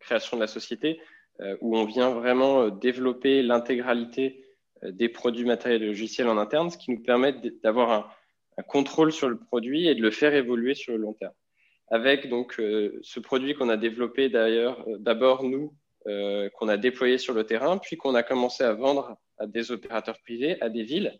création 0.00 0.36
de 0.36 0.42
la 0.42 0.46
société, 0.46 1.00
euh, 1.40 1.56
où 1.60 1.76
on 1.76 1.84
vient 1.84 2.10
vraiment 2.10 2.62
euh, 2.62 2.70
développer 2.70 3.42
l'intégralité 3.42 4.42
des 4.82 5.08
produits 5.08 5.46
matériels 5.46 5.82
et 5.82 5.86
logiciels 5.86 6.28
en 6.28 6.36
interne, 6.36 6.70
ce 6.70 6.76
qui 6.76 6.90
nous 6.90 7.02
permet 7.02 7.34
d'avoir 7.62 7.90
un, 8.58 8.62
contrôle 8.64 9.10
sur 9.10 9.28
le 9.28 9.38
produit 9.38 9.88
et 9.88 9.94
de 9.94 10.02
le 10.02 10.10
faire 10.10 10.34
évoluer 10.34 10.74
sur 10.74 10.92
le 10.92 10.98
long 10.98 11.14
terme. 11.14 11.32
Avec 11.88 12.28
donc 12.28 12.54
ce 12.54 13.20
produit 13.20 13.54
qu'on 13.54 13.68
a 13.68 13.76
développé 13.76 14.28
d'ailleurs, 14.28 14.84
d'abord 14.98 15.44
nous, 15.44 15.74
qu'on 16.04 16.68
a 16.68 16.76
déployé 16.76 17.18
sur 17.18 17.34
le 17.34 17.44
terrain, 17.44 17.78
puis 17.78 17.96
qu'on 17.96 18.14
a 18.14 18.22
commencé 18.22 18.64
à 18.64 18.72
vendre 18.72 19.16
à 19.38 19.46
des 19.46 19.72
opérateurs 19.72 20.18
privés, 20.20 20.60
à 20.62 20.68
des 20.68 20.84
villes 20.84 21.18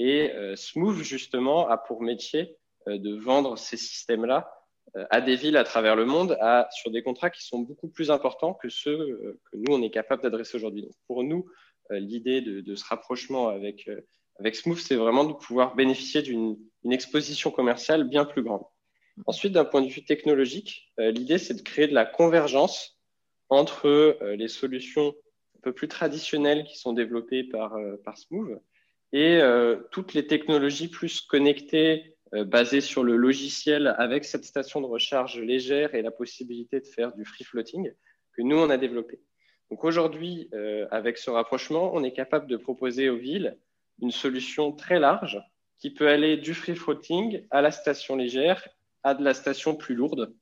et 0.00 0.32
euh, 0.32 0.56
Smooth, 0.56 1.02
justement, 1.02 1.68
a 1.68 1.76
pour 1.76 2.00
métier 2.00 2.56
euh, 2.88 2.96
de 2.96 3.14
vendre 3.14 3.58
ces 3.58 3.76
systèmes-là 3.76 4.50
euh, 4.96 5.04
à 5.10 5.20
des 5.20 5.36
villes 5.36 5.58
à 5.58 5.64
travers 5.64 5.94
le 5.94 6.06
monde 6.06 6.38
sur 6.70 6.90
des 6.90 7.02
contrats 7.02 7.28
qui 7.28 7.44
sont 7.44 7.58
beaucoup 7.58 7.88
plus 7.88 8.10
importants 8.10 8.54
que 8.54 8.70
ceux 8.70 9.38
que 9.52 9.58
nous, 9.58 9.74
on 9.74 9.82
est 9.82 9.90
capable 9.90 10.22
d'adresser 10.22 10.56
aujourd'hui. 10.56 10.88
pour 11.06 11.22
nous, 11.22 11.46
l'idée 11.90 12.40
de, 12.40 12.74
ce 12.74 12.84
rapprochement 12.88 13.48
avec, 13.48 13.90
avec 14.38 14.54
Smooth, 14.54 14.78
c'est 14.78 14.96
vraiment 14.96 15.24
de 15.24 15.34
pouvoir 15.34 15.74
bénéficier 15.74 16.22
d'une 16.22 16.56
exposition 16.88 17.50
commerciale 17.50 18.04
bien 18.04 18.24
plus 18.24 18.42
grande. 18.42 18.62
Ensuite, 19.26 19.52
d'un 19.52 19.64
point 19.64 19.82
de 19.82 19.88
vue 19.88 20.04
technologique, 20.04 20.88
l'idée, 20.98 21.38
c'est 21.38 21.54
de 21.54 21.62
créer 21.62 21.88
de 21.88 21.94
la 21.94 22.06
convergence 22.06 22.96
entre 23.48 24.16
les 24.36 24.46
solutions 24.48 25.14
un 25.58 25.60
peu 25.62 25.72
plus 25.72 25.88
traditionnelles 25.88 26.64
qui 26.64 26.78
sont 26.78 26.92
développées 26.92 27.42
par 27.42 27.76
Smooth 28.16 28.60
et 29.12 29.40
toutes 29.90 30.14
les 30.14 30.26
technologies 30.26 30.88
plus 30.88 31.20
connectées 31.20 32.16
euh, 32.32 32.44
basé 32.44 32.80
sur 32.80 33.02
le 33.02 33.16
logiciel 33.16 33.92
avec 33.98 34.24
cette 34.24 34.44
station 34.44 34.80
de 34.80 34.86
recharge 34.86 35.40
légère 35.40 35.96
et 35.96 36.02
la 36.02 36.12
possibilité 36.12 36.78
de 36.78 36.86
faire 36.86 37.12
du 37.12 37.24
free 37.24 37.42
floating 37.42 37.92
que 38.32 38.42
nous, 38.42 38.56
on 38.56 38.70
a 38.70 38.76
développé. 38.76 39.18
Donc 39.68 39.82
aujourd'hui, 39.82 40.48
euh, 40.54 40.86
avec 40.92 41.18
ce 41.18 41.28
rapprochement, 41.28 41.90
on 41.92 42.04
est 42.04 42.12
capable 42.12 42.46
de 42.46 42.56
proposer 42.56 43.10
aux 43.10 43.16
villes 43.16 43.58
une 44.00 44.12
solution 44.12 44.70
très 44.70 45.00
large 45.00 45.42
qui 45.78 45.90
peut 45.90 46.06
aller 46.06 46.36
du 46.36 46.54
free 46.54 46.76
floating 46.76 47.44
à 47.50 47.62
la 47.62 47.72
station 47.72 48.14
légère, 48.14 48.68
à 49.02 49.14
de 49.14 49.24
la 49.24 49.34
station 49.34 49.74
plus 49.74 49.96
lourde, 49.96 50.32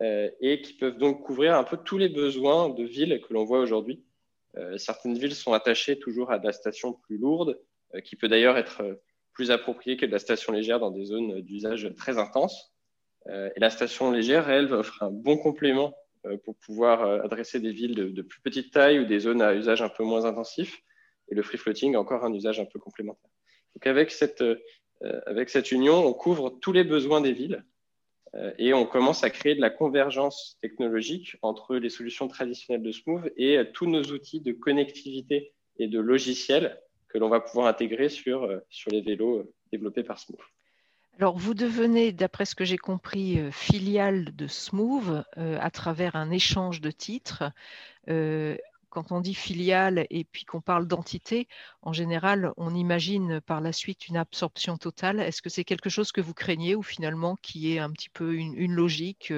euh, 0.00 0.30
et 0.40 0.62
qui 0.62 0.72
peuvent 0.74 0.96
donc 0.96 1.26
couvrir 1.26 1.56
un 1.56 1.64
peu 1.64 1.76
tous 1.76 1.98
les 1.98 2.08
besoins 2.08 2.70
de 2.70 2.84
villes 2.84 3.20
que 3.20 3.34
l'on 3.34 3.44
voit 3.44 3.60
aujourd'hui. 3.60 4.02
certaines 4.76 5.16
villes 5.18 5.34
sont 5.34 5.52
attachées 5.52 5.98
toujours 5.98 6.32
à 6.32 6.38
de 6.38 6.46
la 6.46 6.52
station 6.52 6.94
plus 6.94 7.18
lourde, 7.18 7.60
qui 8.04 8.16
peut 8.16 8.28
d'ailleurs 8.28 8.56
être 8.56 8.82
plus 9.38 9.52
approprié 9.52 9.96
que 9.96 10.04
de 10.04 10.10
la 10.10 10.18
station 10.18 10.52
légère 10.52 10.80
dans 10.80 10.90
des 10.90 11.04
zones 11.04 11.40
d'usage 11.42 11.94
très 11.96 12.18
intenses. 12.18 12.72
Euh, 13.28 13.50
et 13.54 13.60
la 13.60 13.70
station 13.70 14.10
légère, 14.10 14.50
elle, 14.50 14.72
offre 14.72 15.02
un 15.02 15.10
bon 15.10 15.36
complément 15.36 15.94
euh, 16.26 16.36
pour 16.38 16.56
pouvoir 16.56 17.02
euh, 17.02 17.20
adresser 17.20 17.60
des 17.60 17.70
villes 17.70 17.94
de, 17.94 18.22
plus 18.22 18.40
petite 18.40 18.72
taille 18.72 18.98
ou 18.98 19.04
des 19.04 19.20
zones 19.20 19.40
à 19.40 19.54
usage 19.54 19.82
un 19.82 19.88
peu 19.88 20.02
moins 20.02 20.24
intensif. 20.24 20.82
Et 21.30 21.36
le 21.36 21.42
free 21.42 21.56
floating, 21.56 21.94
encore 21.94 22.24
un 22.24 22.32
usage 22.32 22.58
un 22.58 22.64
peu 22.64 22.80
complémentaire. 22.80 23.30
Donc 23.76 23.86
avec 23.86 24.10
cette, 24.10 24.42
avec 25.26 25.50
cette 25.50 25.70
union, 25.70 26.04
on 26.04 26.14
couvre 26.14 26.50
tous 26.60 26.72
les 26.72 26.84
besoins 26.84 27.20
des 27.20 27.32
villes 27.32 27.62
et 28.56 28.72
on 28.72 28.86
commence 28.86 29.22
à 29.24 29.30
créer 29.30 29.54
de 29.54 29.60
la 29.60 29.68
convergence 29.68 30.56
technologique 30.62 31.36
entre 31.42 31.76
les 31.76 31.90
solutions 31.90 32.28
traditionnelles 32.28 32.82
de 32.82 32.90
Smooth 32.90 33.30
et 33.36 33.62
tous 33.74 33.84
nos 33.84 34.02
outils 34.04 34.40
de 34.40 34.52
connectivité 34.52 35.52
et 35.78 35.86
de 35.86 36.00
logiciels 36.00 36.80
que 37.08 37.18
l'on 37.18 37.28
va 37.28 37.40
pouvoir 37.40 37.66
intégrer 37.66 38.08
sur, 38.08 38.44
euh, 38.44 38.58
sur 38.68 38.90
les 38.90 39.00
vélos 39.00 39.38
euh, 39.38 39.54
développés 39.72 40.02
par 40.02 40.18
Smooth. 40.18 40.40
Alors, 41.18 41.36
vous 41.36 41.54
devenez, 41.54 42.12
d'après 42.12 42.44
ce 42.44 42.54
que 42.54 42.64
j'ai 42.64 42.78
compris, 42.78 43.40
euh, 43.40 43.50
filiale 43.50 44.36
de 44.36 44.46
Smooth 44.46 45.24
à 45.36 45.70
travers 45.70 46.14
un 46.14 46.30
échange 46.30 46.80
de 46.80 46.90
titres. 46.90 47.44
quand 48.90 49.12
on 49.12 49.20
dit 49.20 49.34
filiale 49.34 50.06
et 50.08 50.24
puis 50.24 50.44
qu'on 50.46 50.62
parle 50.62 50.86
d'entité, 50.86 51.46
en 51.82 51.92
général, 51.92 52.52
on 52.56 52.74
imagine 52.74 53.40
par 53.40 53.60
la 53.60 53.72
suite 53.72 54.08
une 54.08 54.16
absorption 54.16 54.78
totale. 54.78 55.20
Est-ce 55.20 55.42
que 55.42 55.50
c'est 55.50 55.64
quelque 55.64 55.90
chose 55.90 56.10
que 56.10 56.22
vous 56.22 56.32
craignez 56.32 56.74
ou 56.74 56.82
finalement 56.82 57.36
qui 57.36 57.74
est 57.74 57.78
un 57.78 57.90
petit 57.90 58.08
peu 58.08 58.34
une, 58.34 58.72
logique 58.72 59.32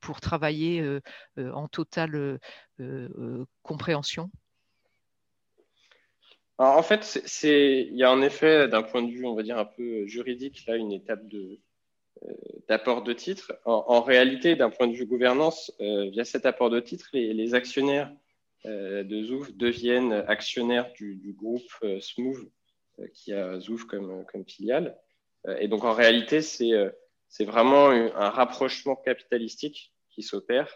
pour 0.00 0.20
travailler 0.20 1.00
en 1.38 1.68
totale 1.68 2.38
compréhension? 3.62 4.30
En 6.58 6.82
fait, 6.82 7.20
il 7.42 7.96
y 7.96 8.02
a 8.02 8.10
en 8.10 8.22
effet, 8.22 8.68
d'un 8.68 8.82
point 8.82 9.02
de 9.02 9.10
vue, 9.10 9.26
on 9.26 9.34
va 9.34 9.42
dire, 9.42 9.58
un 9.58 9.64
peu 9.64 10.06
juridique, 10.06 10.64
là, 10.66 10.76
une 10.76 10.92
étape 10.92 11.26
de, 11.28 11.58
euh, 12.22 12.32
d'apport 12.68 13.02
de 13.02 13.12
titres. 13.12 13.52
En, 13.64 14.00
réalité, 14.00 14.56
d'un 14.56 14.70
point 14.70 14.86
de 14.86 14.94
vue 14.94 15.06
gouvernance, 15.06 15.72
euh, 15.80 16.08
via 16.10 16.24
cet 16.24 16.46
apport 16.46 16.70
de 16.70 16.80
titres, 16.80 17.08
les, 17.12 17.54
actionnaires 17.54 18.10
euh, 18.64 19.04
de 19.04 19.22
Zouf 19.22 19.52
deviennent 19.52 20.12
actionnaires 20.26 20.90
du, 20.94 21.34
groupe 21.36 21.70
Smooth, 22.00 22.50
qui 23.12 23.34
a 23.34 23.60
Zouf 23.60 23.84
comme, 23.84 24.24
comme 24.32 24.46
filiale. 24.46 24.96
et 25.60 25.68
donc, 25.68 25.84
en 25.84 25.92
réalité, 25.92 26.40
c'est, 26.40 26.72
c'est 27.28 27.44
vraiment 27.44 27.90
un 27.90 28.30
rapprochement 28.30 28.96
capitalistique 28.96 29.92
qui 30.08 30.22
s'opère. 30.22 30.74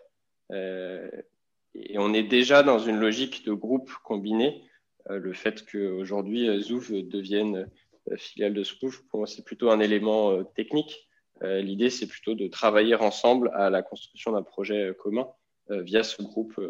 et 0.51 1.97
on 1.97 2.13
est 2.13 2.23
déjà 2.23 2.63
dans 2.63 2.79
une 2.79 3.01
logique 3.01 3.47
de 3.47 3.55
groupe 3.55 3.91
combiné 4.05 4.63
euh, 4.63 4.70
le 5.09 5.33
fait 5.33 5.65
qu'aujourd'hui 5.71 6.49
euh, 6.49 6.61
Zouf 6.61 6.91
devienne 6.91 7.69
euh, 8.11 8.17
filiale 8.17 8.55
de 8.55 8.63
Smooth, 8.63 8.95
pour 9.09 9.21
moi, 9.21 9.27
c'est 9.27 9.45
plutôt 9.45 9.71
un 9.71 9.81
élément 9.81 10.43
technique. 10.45 11.07
L'idée, 11.43 11.89
c'est 11.89 12.07
plutôt 12.07 12.35
de 12.35 12.49
travailler 12.49 12.95
ensemble 12.97 13.51
à 13.55 13.71
la 13.71 13.81
construction 13.81 14.33
d'un 14.33 14.43
projet 14.43 14.95
commun 14.99 15.27
via 15.71 16.03
ce 16.03 16.21
groupe 16.21 16.61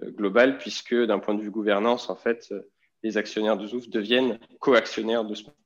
global, 0.00 0.58
puisque 0.58 0.94
d'un 0.94 1.18
point 1.18 1.34
de 1.34 1.42
vue 1.42 1.50
gouvernance, 1.50 2.08
en 2.08 2.14
fait, 2.14 2.54
les 3.02 3.16
actionnaires 3.16 3.56
de 3.56 3.66
Zouf 3.66 3.88
deviennent 3.88 4.38
co-actionnaires 4.60 5.24
de 5.24 5.34
Smooth. 5.34 5.56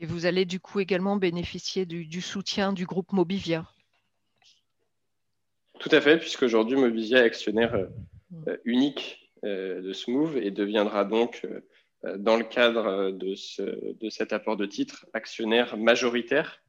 Et 0.00 0.06
vous 0.06 0.24
allez 0.24 0.46
du 0.46 0.58
coup 0.58 0.80
également 0.80 1.16
bénéficier 1.16 1.84
du, 1.84 2.22
soutien 2.22 2.72
du 2.72 2.86
groupe 2.86 3.12
Mobivia 3.12 3.68
Tout 5.78 5.90
à 5.92 6.00
fait, 6.00 6.16
puisqu'aujourd'hui, 6.16 6.78
Mobivia 6.78 7.18
est 7.18 7.26
actionnaire 7.26 7.88
unique 8.64 9.21
euh, 9.44 9.80
de 9.82 9.92
Smooth 9.92 10.36
et 10.36 10.52
deviendra 10.52 11.04
donc, 11.04 11.44
euh, 12.04 12.16
dans 12.16 12.36
le 12.36 12.44
cadre 12.44 13.10
de, 13.10 13.34
de, 13.92 14.08
cet 14.08 14.32
apport 14.32 14.56
de 14.56 14.66
titres, 14.66 15.04
actionnaire 15.14 15.76
majoritaire 15.76 16.62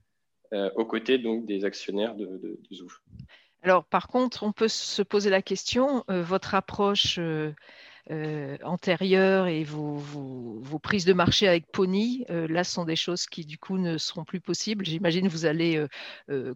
euh, 0.53 0.71
aux 0.75 0.85
côtés 0.85 1.19
donc, 1.19 1.45
des 1.45 1.65
actionnaires 1.65 2.15
de, 2.15 2.25
de. 2.25 2.59
Alors, 3.61 3.85
par 3.85 4.07
contre, 4.07 4.41
on 4.41 4.51
peut 4.51 4.67
se 4.67 5.03
poser 5.03 5.29
la 5.29 5.43
question, 5.43 6.03
votre 6.07 6.55
approche 6.55 7.19
antérieure 8.09 9.47
et 9.47 9.63
vos, 9.63 9.93
vos, 9.95 10.79
prises 10.79 11.05
de 11.05 11.13
marché 11.13 11.47
avec 11.47 11.71
Pony, 11.71 12.25
là, 12.27 12.63
sont 12.65 12.83
des 12.83 12.97
choses 12.97 13.25
qui, 13.25 13.45
du 13.45 13.57
coup, 13.57 13.77
ne 13.77 13.97
seront 13.97 14.25
plus 14.25 14.41
possibles. 14.41 14.85
J'imagine 14.85 15.29
vous 15.29 15.45
allez 15.45 15.81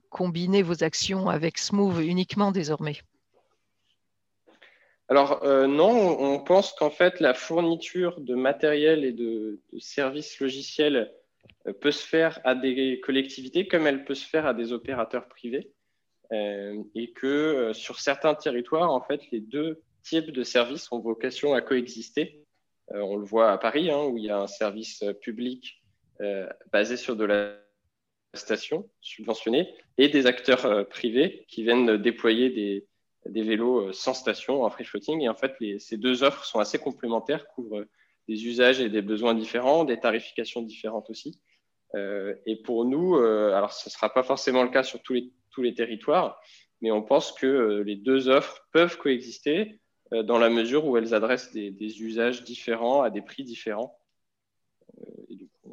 combiner 0.10 0.64
vos 0.64 0.84
actions 0.84 1.30
avec 1.30 1.60
Smooth 1.60 2.04
uniquement 2.04 2.52
désormais. 2.52 2.98
Alors 5.10 5.44
euh, 5.44 5.68
non, 5.68 6.20
on 6.20 6.40
pense 6.40 6.74
qu'en 6.74 6.90
fait 6.90 7.20
la 7.22 7.34
fourniture 7.34 8.20
de 8.20 8.36
matériel 8.36 9.06
et 9.06 9.14
de, 9.14 9.60
services 9.80 10.40
logiciels 10.40 11.14
euh, 11.66 11.74
peut 11.74 11.92
se 11.92 12.06
faire 12.06 12.42
à 12.44 12.56
des 12.56 13.00
collectivités 13.00 13.68
comme 13.68 13.88
elle 13.88 14.04
peut 14.04 14.16
se 14.16 14.28
faire 14.28 14.46
à 14.46 14.54
des 14.54 14.74
opérateurs 14.74 15.30
privés 15.30 15.72
euh, 16.34 16.84
et 16.94 17.12
que 17.14 17.72
sur 17.74 18.02
certains 18.02 18.36
territoires, 18.36 18.92
en 18.92 19.02
fait, 19.02 19.22
les 19.32 19.40
deux 19.40 19.82
types 20.04 20.32
de 20.32 20.44
services 20.44 20.92
ont 20.92 21.00
vocation 21.00 21.54
à 21.54 21.62
coexister. 21.62 22.44
on 22.90 23.16
le 23.16 23.26
voit 23.26 23.52
à 23.52 23.58
Paris, 23.58 23.90
hein, 23.90 24.04
où 24.04 24.18
il 24.18 24.26
y 24.26 24.30
a 24.30 24.40
un 24.40 24.48
service 24.48 25.04
public 25.22 25.82
basé 26.74 26.98
sur 26.98 27.16
de 27.16 27.24
la 27.24 27.56
station 28.34 28.90
subventionnée 29.02 29.74
et 29.98 30.10
des 30.10 30.26
acteurs 30.26 30.88
privés 30.90 31.46
qui 31.48 31.64
viennent 31.64 31.98
déployer 31.98 32.50
des, 32.50 32.87
des 33.30 33.44
vélos 33.44 33.88
euh, 33.88 33.94
sans 33.94 34.14
station 34.14 34.64
en 34.64 34.70
free 34.70 34.86
floating. 34.86 35.22
Et 35.22 35.30
en 35.30 35.36
fait, 35.36 35.56
ces 35.80 35.98
deux 35.98 36.24
offres 36.24 36.46
sont 36.46 36.60
assez 36.60 36.80
complémentaires, 36.80 37.48
couvrent 37.50 37.86
des 38.28 38.46
usages 38.46 38.80
et 38.82 38.90
des 38.90 39.02
besoins 39.02 39.34
différents, 39.34 39.86
des 39.86 40.00
tarifications 40.00 40.62
différentes 40.62 41.10
aussi. 41.10 41.40
Euh, 41.96 42.36
et 42.46 42.58
pour 42.58 42.86
nous, 42.86 43.16
euh, 43.16 43.54
alors 43.54 43.72
ce 43.72 43.90
ne 43.90 43.92
sera 43.92 44.14
pas 44.14 44.24
forcément 44.24 44.64
le 44.64 44.70
cas 44.70 44.84
sur 44.84 45.02
tous 45.02 45.14
les, 45.14 45.32
tous 45.52 45.62
les 45.62 45.74
territoires, 45.74 46.42
mais 46.82 46.92
on 46.92 47.02
pense 47.02 47.32
que 47.32 47.82
les 47.86 47.96
deux 47.96 48.28
offres 48.28 48.68
peuvent 48.72 48.98
coexister 48.98 49.80
dans 50.12 50.38
la 50.38 50.50
mesure 50.50 50.86
où 50.86 50.96
elles 50.96 51.14
adressent 51.14 51.52
des, 51.52 52.02
usages 52.02 52.44
différents 52.44 53.02
à 53.02 53.10
des 53.10 53.22
prix 53.22 53.44
différents. 53.44 53.98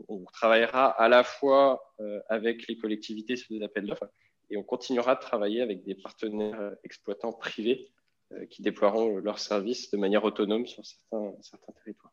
on 0.08 0.25
travaillera 0.32 0.87
à 0.87 1.08
la 1.08 1.23
fois 1.23 1.94
avec 2.30 2.66
les 2.68 2.78
collectivités 2.78 3.37
sur 3.37 3.54
des 3.54 3.62
appels 3.62 3.87
d'offres 3.87 4.08
et 4.54 4.56
on 4.56 4.62
continuera 4.62 5.16
de 5.16 5.20
travailler 5.20 5.61
avec 5.61 5.84
des 5.84 5.96
partenaires 5.96 6.61
euh, 6.61 6.70
exploitants 6.84 7.32
privés 7.32 7.90
euh, 8.32 8.46
qui 8.46 8.62
déploieront 8.62 9.18
leurs 9.18 9.40
services 9.40 9.90
de 9.90 9.96
manière 9.96 10.25
autonome 10.25 10.66
sur 10.66 10.87
certains, 10.87 11.32
certains 11.42 11.73
territoires. 11.73 12.12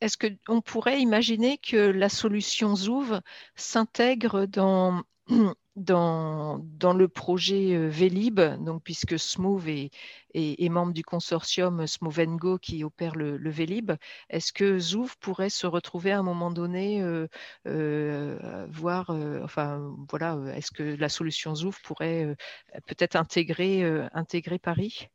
Est-ce 0.00 0.16
qu'on 0.16 0.62
pourrait 0.62 1.00
imaginer 1.00 1.58
que 1.58 1.76
la 1.76 2.08
solution 2.08 2.74
Zouv 2.74 3.20
s'intègre 3.54 4.46
dans 4.46 5.02
dans, 5.76 6.62
le 6.96 7.06
projet 7.06 7.74
euh, 7.74 7.88
Vélib, 7.88 8.40
donc 8.40 8.82
puisque 8.82 9.18
Smooth 9.18 9.68
est, 10.34 10.68
membre 10.70 10.92
du 10.92 11.02
consortium 11.02 11.86
Smooth 11.86 12.36
Go 12.36 12.58
qui 12.58 12.82
opère 12.82 13.14
le, 13.14 13.36
le 13.36 13.50
Vélib, 13.50 13.92
est-ce 14.30 14.52
que 14.52 14.78
Zouf 14.78 15.16
pourrait 15.16 15.50
se 15.50 15.66
retrouver 15.66 16.12
à 16.12 16.18
un 16.18 16.22
moment 16.22 16.50
donné, 16.50 17.02
euh, 17.02 17.26
euh, 17.66 18.66
voir, 18.70 19.10
enfin 19.42 19.94
voilà, 20.10 20.38
est-ce 20.54 20.70
que 20.70 20.82
la 20.82 21.08
solution 21.08 21.54
Zouf 21.54 21.80
pourrait 21.82 22.36
peut-être 22.86 23.16
intégrer, 23.16 23.82
intégrer 24.12 24.58
Paris? 24.58 25.08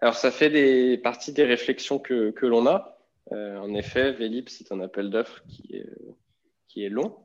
Alors 0.00 0.16
ça 0.16 0.30
fait 0.30 0.98
partie 0.98 1.32
des 1.32 1.44
réflexions 1.44 1.98
que, 1.98 2.34
l'on 2.42 2.66
a. 2.66 2.98
en 3.30 3.72
effet, 3.74 4.12
Vélib, 4.12 4.48
c'est 4.48 4.72
un 4.72 4.80
appel 4.80 5.10
d'offres 5.10 5.42
qui 5.48 6.84
est 6.84 6.88
long 6.88 7.16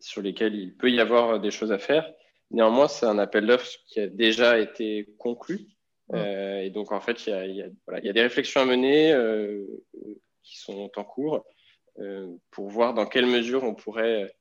sur 0.00 0.22
lesquels 0.22 0.54
il 0.54 0.76
peut 0.76 0.90
y 0.90 1.00
avoir 1.00 1.40
des 1.40 1.50
choses 1.50 1.72
à 1.72 1.78
faire. 1.78 2.10
Néanmoins, 2.50 2.88
c'est 2.88 3.06
un 3.06 3.18
appel 3.18 3.46
d'offres 3.46 3.70
qui 3.86 4.00
a 4.00 4.06
déjà 4.06 4.58
été 4.58 5.08
conclu 5.18 5.76
et 6.14 6.70
donc, 6.70 6.92
en 6.92 7.00
fait, 7.00 7.26
il 7.26 7.56
y 7.56 7.62
a, 8.08 8.12
des 8.12 8.22
réflexions 8.22 8.60
à 8.60 8.64
mener 8.64 9.12
qui 10.42 10.58
sont 10.58 10.90
en 10.94 11.04
cours 11.04 11.44
pour 12.50 12.68
voir 12.68 12.94
dans 12.94 13.06
quelle 13.06 13.26
mesure 13.26 13.64
on 13.64 13.74
pourrait 13.74 14.32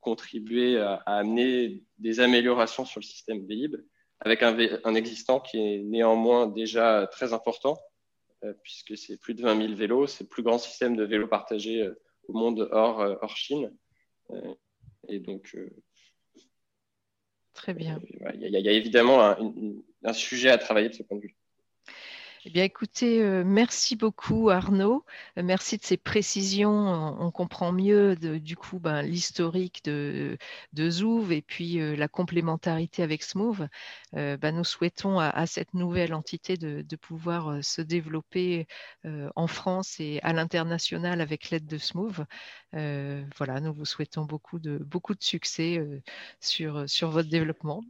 contribuer 0.00 0.78
à, 0.78 0.96
amener 1.06 1.82
des 1.98 2.20
améliorations 2.20 2.84
sur 2.84 3.00
le 3.00 3.04
système 3.04 3.46
Vélib 3.46 3.76
avec 4.20 4.42
un, 4.42 4.56
un, 4.84 4.94
existant 4.94 5.40
qui 5.40 5.58
est 5.58 5.78
néanmoins 5.78 6.46
déjà 6.46 7.08
très 7.10 7.32
important, 7.32 7.76
puisque 8.62 8.96
c'est 8.96 9.16
plus 9.16 9.34
de 9.34 9.42
20 9.42 9.56
000 9.56 9.74
vélos, 9.74 10.06
c'est 10.06 10.24
le 10.24 10.28
plus 10.28 10.42
grand 10.42 10.58
système 10.58 10.94
de 10.94 11.04
vélos 11.04 11.26
partagés 11.26 11.88
au 12.28 12.34
monde 12.34 12.68
hors, 12.70 12.98
hors 12.98 13.36
Chine. 13.36 13.74
Et 15.08 15.20
donc, 15.20 15.56
Très 17.54 17.74
bien. 17.74 18.00
Il 18.34 18.48
y, 18.48 18.68
a 18.68 18.72
évidemment 18.72 19.20
un, 19.22 20.12
sujet 20.12 20.50
à 20.50 20.58
travailler 20.58 20.88
de 20.88 20.94
ce 20.94 21.02
point 21.02 21.18
de 21.18 21.22
vue. 21.22 21.36
Eh 22.44 22.50
bien, 22.50 22.64
écoutez, 22.64 23.22
euh, 23.22 23.44
merci 23.46 23.94
beaucoup 23.94 24.50
Arnaud. 24.50 25.04
Euh, 25.38 25.44
merci 25.44 25.78
de 25.78 25.84
ces 25.84 25.96
précisions. 25.96 26.72
On, 27.20 27.30
comprend 27.30 27.70
mieux 27.70 28.16
du 28.16 28.56
coup 28.56 28.80
ben, 28.80 29.02
l'historique 29.02 29.84
de, 29.84 30.36
de 30.72 30.90
Zouv 30.90 31.30
et 31.30 31.40
puis 31.40 31.80
euh, 31.80 31.94
la 31.94 32.08
complémentarité 32.08 33.04
avec 33.04 33.22
Smooth. 33.22 33.58
Ben, 34.12 34.50
nous 34.50 34.64
souhaitons 34.64 35.20
à, 35.20 35.46
cette 35.46 35.72
nouvelle 35.72 36.14
entité 36.14 36.56
de, 36.56 36.96
pouvoir 36.96 37.62
se 37.64 37.80
développer 37.80 38.66
en 39.04 39.46
France 39.46 40.00
et 40.00 40.20
à 40.22 40.32
l'international 40.32 41.20
avec 41.20 41.50
l'aide 41.50 41.66
de 41.66 41.78
Smooth. 41.78 42.20
voilà, 42.72 43.60
nous 43.60 43.72
vous 43.72 43.84
souhaitons 43.86 44.24
beaucoup 44.24 44.58
de, 44.58 44.78
beaucoup 44.78 45.14
de 45.14 45.22
succès 45.22 45.80
sur, 46.40 46.88
sur 46.88 47.10
votre 47.10 47.28
développement. 47.30 47.82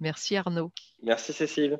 Merci 0.00 0.36
Arnaud. 0.36 0.72
Merci 1.02 1.32
Cécile. 1.32 1.78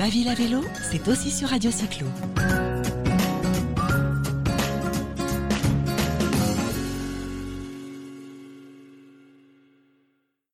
Ma 0.00 0.08
ville 0.08 0.30
à 0.30 0.34
vélo, 0.34 0.64
c'est 0.90 1.06
aussi 1.08 1.30
sur 1.30 1.50
Radio 1.50 1.70
Cyclo. 1.70 2.06